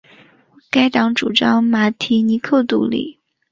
[0.71, 3.19] 该党主张马提尼克独立。